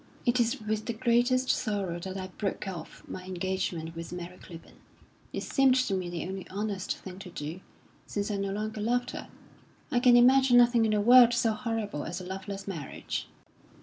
"It 0.25 0.39
is 0.39 0.59
with 0.59 0.87
the 0.87 0.93
greatest 0.93 1.51
sorrow 1.51 1.99
that 1.99 2.17
I 2.17 2.25
broke 2.39 2.67
off 2.67 3.03
my 3.07 3.23
engagement 3.23 3.95
with 3.95 4.11
Mary 4.11 4.39
Clibborn. 4.39 4.79
It 5.31 5.43
seemed 5.43 5.75
to 5.75 5.93
me 5.93 6.09
the 6.09 6.25
only 6.27 6.47
honest 6.49 6.97
thing 6.97 7.19
to 7.19 7.29
do 7.29 7.59
since 8.07 8.31
I 8.31 8.37
no 8.37 8.49
longer 8.49 8.81
loved 8.81 9.11
her. 9.11 9.29
I 9.91 9.99
can 9.99 10.17
imagine 10.17 10.57
nothing 10.57 10.85
in 10.85 10.91
the 10.93 11.01
world 11.01 11.35
so 11.35 11.51
horrible 11.53 12.03
as 12.05 12.19
a 12.19 12.25
loveless 12.25 12.67
marriage." 12.67 13.27